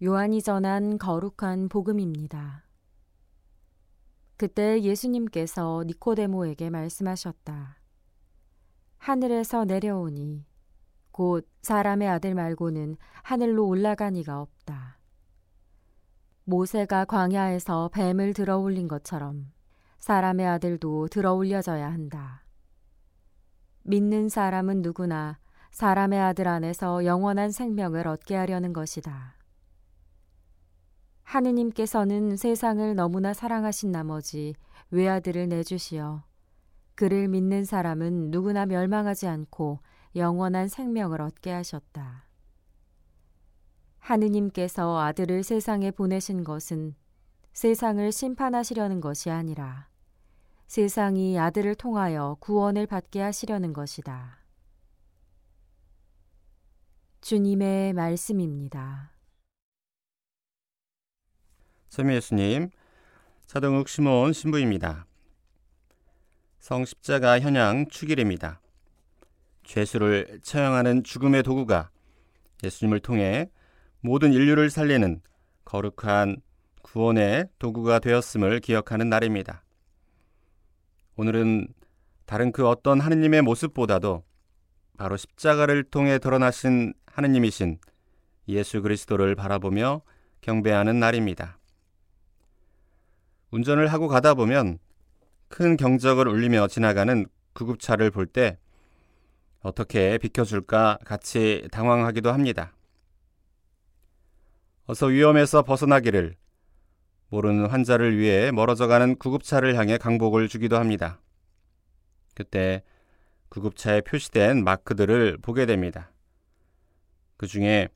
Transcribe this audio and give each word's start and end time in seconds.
요한이 0.00 0.42
전한 0.42 0.96
거룩한 0.96 1.68
복음입니다. 1.68 2.62
그때 4.36 4.80
예수님께서 4.80 5.82
니코데모에게 5.88 6.70
말씀하셨다. 6.70 7.78
하늘에서 8.98 9.64
내려오니 9.64 10.46
곧 11.10 11.48
사람의 11.62 12.08
아들 12.08 12.36
말고는 12.36 12.96
하늘로 13.24 13.66
올라간 13.66 14.14
이가 14.14 14.40
없다. 14.40 15.00
모세가 16.44 17.06
광야에서 17.06 17.90
뱀을 17.92 18.34
들어 18.34 18.56
올린 18.56 18.86
것처럼 18.86 19.50
사람의 19.98 20.46
아들도 20.46 21.08
들어 21.08 21.32
올려져야 21.34 21.90
한다. 21.90 22.44
믿는 23.82 24.28
사람은 24.28 24.82
누구나 24.82 25.40
사람의 25.72 26.20
아들 26.20 26.46
안에서 26.46 27.04
영원한 27.04 27.50
생명을 27.50 28.06
얻게 28.06 28.36
하려는 28.36 28.72
것이다. 28.72 29.37
하느님께서는 31.28 32.36
세상을 32.36 32.94
너무나 32.94 33.34
사랑하신 33.34 33.92
나머지 33.92 34.54
외아들을 34.90 35.48
내주시어 35.48 36.24
그를 36.94 37.28
믿는 37.28 37.66
사람은 37.66 38.30
누구나 38.30 38.64
멸망하지 38.64 39.26
않고 39.26 39.80
영원한 40.16 40.68
생명을 40.68 41.20
얻게 41.20 41.52
하셨다. 41.52 42.24
하느님께서 43.98 45.00
아들을 45.00 45.42
세상에 45.42 45.90
보내신 45.90 46.44
것은 46.44 46.94
세상을 47.52 48.10
심판하시려는 48.10 49.02
것이 49.02 49.30
아니라 49.30 49.88
세상이 50.66 51.38
아들을 51.38 51.74
통하여 51.74 52.38
구원을 52.40 52.86
받게 52.86 53.20
하시려는 53.20 53.74
것이다. 53.74 54.38
주님의 57.20 57.92
말씀입니다. 57.92 59.17
세미 61.88 62.14
예수님, 62.14 62.70
차동욱 63.46 63.88
시몬 63.88 64.32
신부입니다. 64.32 65.06
성 66.58 66.84
십자가 66.84 67.40
현양 67.40 67.86
축일입니다. 67.88 68.60
죄수를 69.64 70.40
처형하는 70.42 71.02
죽음의 71.02 71.42
도구가 71.42 71.90
예수님을 72.62 73.00
통해 73.00 73.50
모든 74.00 74.32
인류를 74.32 74.70
살리는 74.70 75.22
거룩한 75.64 76.36
구원의 76.82 77.48
도구가 77.58 78.00
되었음을 78.00 78.60
기억하는 78.60 79.08
날입니다. 79.08 79.64
오늘은 81.16 81.68
다른 82.26 82.52
그 82.52 82.68
어떤 82.68 83.00
하느님의 83.00 83.42
모습보다도 83.42 84.24
바로 84.98 85.16
십자가를 85.16 85.84
통해 85.84 86.18
드러나신 86.18 86.92
하느님이신 87.06 87.78
예수 88.48 88.82
그리스도를 88.82 89.34
바라보며 89.34 90.02
경배하는 90.40 91.00
날입니다. 91.00 91.58
운전을 93.50 93.88
하고 93.88 94.08
가다 94.08 94.34
보면 94.34 94.78
큰 95.48 95.76
경적을 95.76 96.28
울리며 96.28 96.68
지나가는 96.68 97.26
구급차를 97.54 98.10
볼 98.10 98.26
때 98.26 98.58
어떻게 99.60 100.18
비켜줄까 100.18 100.98
같이 101.04 101.66
당황하기도 101.72 102.32
합니다. 102.32 102.74
어서 104.86 105.06
위험에서 105.06 105.62
벗어나기를 105.62 106.36
모르는 107.28 107.66
환자를 107.66 108.16
위해 108.16 108.50
멀어져가는 108.52 109.16
구급차를 109.16 109.76
향해 109.76 109.98
강복을 109.98 110.48
주기도 110.48 110.76
합니다. 110.78 111.20
그때 112.34 112.82
구급차에 113.48 114.02
표시된 114.02 114.62
마크들을 114.64 115.38
보게 115.42 115.66
됩니다. 115.66 116.12
그 117.36 117.46
중에 117.46 117.88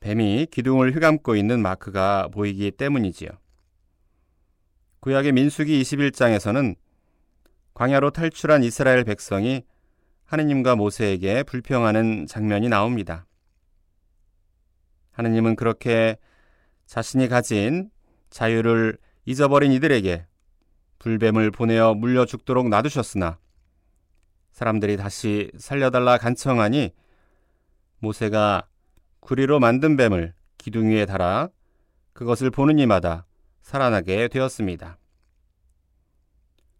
뱀이 0.00 0.46
기둥을 0.50 0.94
휘감고 0.94 1.34
있는 1.34 1.62
마크가 1.62 2.28
보이기 2.28 2.70
때문이지요. 2.72 3.30
구약의 5.04 5.32
민수기 5.32 5.82
21장에서는 5.82 6.76
광야로 7.74 8.08
탈출한 8.08 8.64
이스라엘 8.64 9.04
백성이 9.04 9.62
하느님과 10.24 10.76
모세에게 10.76 11.42
불평하는 11.42 12.26
장면이 12.26 12.70
나옵니다. 12.70 13.26
하느님은 15.12 15.56
그렇게 15.56 16.16
자신이 16.86 17.28
가진 17.28 17.90
자유를 18.30 18.96
잊어버린 19.26 19.72
이들에게 19.72 20.24
불뱀을 21.00 21.50
보내어 21.50 21.92
물려 21.92 22.24
죽도록 22.24 22.70
놔두셨으나 22.70 23.38
사람들이 24.52 24.96
다시 24.96 25.50
살려달라 25.58 26.16
간청하니 26.16 26.94
모세가 27.98 28.66
구리로 29.20 29.60
만든 29.60 29.98
뱀을 29.98 30.32
기둥 30.56 30.88
위에 30.88 31.04
달아 31.04 31.50
그것을 32.14 32.50
보는 32.50 32.78
이마다 32.78 33.26
살아나게 33.64 34.28
되었습니다. 34.28 34.98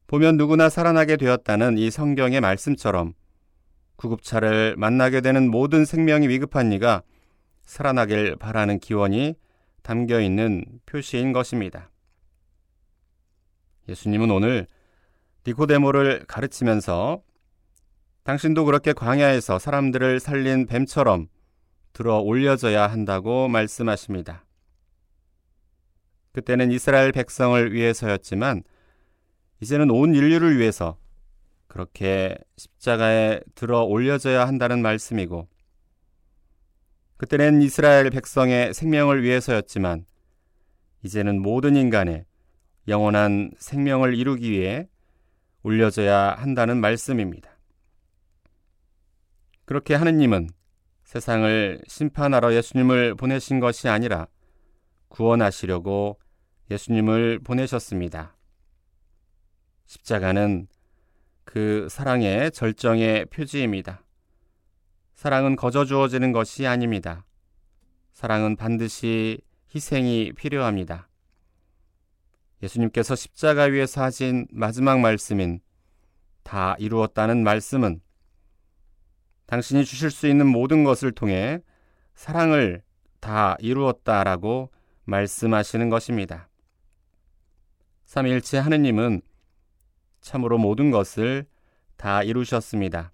보면 0.07 0.37
누구나 0.37 0.69
살아나게 0.69 1.17
되었다는 1.17 1.79
이 1.79 1.91
성경의 1.91 2.41
말씀처럼 2.41 3.15
구급차를 3.97 4.75
만나게 4.77 5.21
되는 5.21 5.51
모든 5.51 5.85
생명이 5.85 6.29
위급한 6.29 6.73
이가 6.73 7.03
살아나길 7.63 8.37
바라는 8.37 8.79
기원이 8.79 9.35
담겨 9.83 10.21
있는 10.21 10.65
표시인 10.87 11.33
것입니다. 11.33 11.91
예수님은 13.89 14.31
오늘 14.31 14.67
니코데모를 15.47 16.25
가르치면서 16.27 17.23
당신도 18.25 18.65
그렇게 18.65 18.95
광야에서 18.95 19.59
사람들을 19.59 20.21
살린 20.21 20.67
뱀처럼 20.67 21.29
들어 21.93 22.19
올려져야 22.19 22.87
한다고 22.87 23.49
말씀하십니다. 23.49 24.45
그때는 26.33 26.73
이스라엘 26.73 27.13
백성을 27.13 27.73
위해서였지만 27.73 28.65
이제는 29.61 29.91
온 29.91 30.15
인류를 30.15 30.59
위해서 30.59 30.99
그렇게 31.67 32.37
십자가에 32.57 33.41
들어 33.55 33.83
올려져야 33.83 34.47
한다는 34.47 34.83
말씀이고 34.83 35.49
그때는 37.17 37.63
이스라엘 37.63 38.11
백성의 38.11 38.75
생명을 38.75 39.23
위해서였지만 39.23 40.05
이제는 41.03 41.41
모든 41.41 41.77
인간의 41.77 42.27
영원한 42.89 43.53
생명을 43.59 44.15
이루기 44.15 44.51
위해 44.51 44.89
올려져야 45.63 46.35
한다는 46.35 46.79
말씀입니다. 46.81 47.51
그렇게 49.65 49.95
하느님은 49.95 50.49
세상을 51.05 51.81
심판하러 51.87 52.55
예수님을 52.55 53.15
보내신 53.15 53.61
것이 53.61 53.89
아니라 53.89 54.27
구원하시려고 55.09 56.19
예수님을 56.71 57.41
보내셨습니다. 57.41 58.37
십자가는 59.87 60.67
그 61.45 61.89
사랑의 61.91 62.51
절정의 62.51 63.27
표지입니다. 63.27 64.05
사랑은 65.15 65.57
거저 65.57 65.85
주어지는 65.85 66.33
것이 66.33 66.67
아닙니다. 66.67 67.25
사랑은 68.13 68.57
반드시 68.57 69.41
희생이 69.75 70.33
필요합니다. 70.33 71.09
예수님께서 72.63 73.15
십자가 73.15 73.65
위에서 73.65 74.03
하신 74.03 74.47
마지막 74.51 75.01
말씀인 75.01 75.61
다 76.43 76.77
이루었다는 76.79 77.43
말씀은 77.43 78.01
당신이 79.47 79.85
주실 79.85 80.11
수 80.11 80.27
있는 80.27 80.47
모든 80.47 80.85
것을 80.85 81.13
통해 81.13 81.61
사랑을 82.15 82.83
다 83.21 83.57
이루었다라고 83.61 84.71
말씀하시는 85.05 85.91
것입니다. 85.91 86.49
삼일체 88.05 88.59
하느님은 88.59 89.23
참으로 90.25 90.57
모든 90.57 90.91
것을 90.91 91.45
다 91.99 92.23
이루셨습니다. 92.23 93.13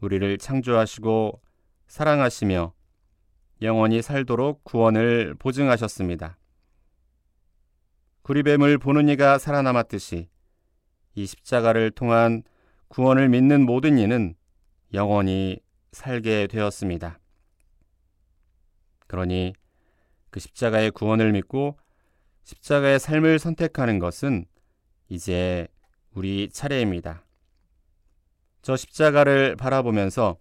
우리를 0.00 0.38
창조하시고 0.38 1.42
사랑하시며 1.86 2.72
영원히 3.60 4.00
살도록 4.00 4.64
구원을 4.64 5.34
보증하셨습니다. 5.38 6.38
구리뱀을 8.22 8.78
보는 8.78 9.10
이가 9.10 9.36
살아남았듯이 9.36 10.30
이 11.14 11.26
십자가를 11.26 11.90
통한 11.90 12.42
구원을 12.88 13.28
믿는 13.28 13.66
모든 13.66 13.98
이는 13.98 14.34
영원히 14.94 15.60
살게 15.92 16.46
되었습니다. 16.46 17.20
그러니 19.06 19.52
그 20.30 20.40
십자가의 20.40 20.90
구원을 20.90 21.32
믿고 21.32 21.78
십자가의 22.44 22.98
삶을 22.98 23.38
선택하는 23.38 23.98
것은 23.98 24.46
이제 25.08 25.68
우리 26.12 26.48
차례입니다. 26.50 27.24
저 28.62 28.76
십자가를 28.76 29.56
바라보면서 29.56 30.38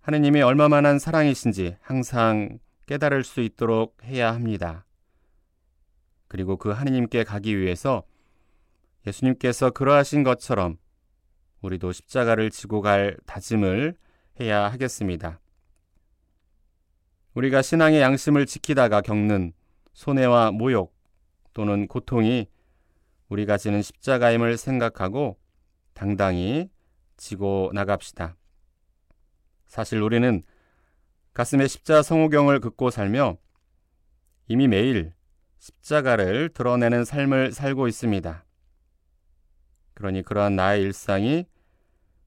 하느님이 0.00 0.42
얼마만한 0.42 0.98
사랑이신지 0.98 1.76
항상 1.80 2.58
깨달을 2.86 3.22
수 3.22 3.40
있도록 3.40 3.96
해야 4.04 4.34
합니다. 4.34 4.84
그리고 6.26 6.56
그 6.56 6.70
하느님께 6.70 7.24
가기 7.24 7.56
위해서 7.58 8.02
예수님께서 9.06 9.70
그러하신 9.70 10.22
것처럼 10.22 10.78
우리도 11.60 11.92
십자가를 11.92 12.50
지고 12.50 12.80
갈 12.80 13.16
다짐을 13.26 13.96
해야 14.40 14.70
하겠습니다. 14.70 15.40
우리가 17.34 17.62
신앙의 17.62 18.00
양심을 18.00 18.46
지키다가 18.46 19.00
겪는 19.00 19.52
손해와 19.92 20.50
모욕 20.50 20.94
또는 21.54 21.86
고통이 21.86 22.48
우리가 23.32 23.56
지는 23.56 23.80
십자가임을 23.80 24.58
생각하고 24.58 25.38
당당히 25.94 26.68
지고 27.16 27.70
나갑시다. 27.72 28.36
사실 29.66 30.02
우리는 30.02 30.42
가슴에 31.32 31.66
십자 31.66 32.02
성호경을 32.02 32.60
긋고 32.60 32.90
살며 32.90 33.38
이미 34.48 34.68
매일 34.68 35.14
십자가를 35.58 36.50
드러내는 36.50 37.06
삶을 37.06 37.52
살고 37.52 37.88
있습니다. 37.88 38.44
그러니 39.94 40.22
그러한 40.22 40.56
나의 40.56 40.82
일상이 40.82 41.46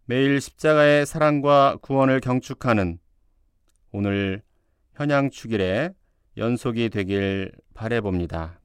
매일 0.05 0.41
십자가의 0.41 1.05
사랑과 1.05 1.77
구원을 1.81 2.19
경축하는 2.19 2.97
오늘 3.91 4.41
현양 4.93 5.29
축일의 5.29 5.93
연속이 6.37 6.89
되길 6.89 7.51
바래봅니다. 7.75 8.59